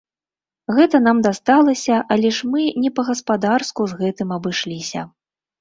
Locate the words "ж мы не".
2.37-2.93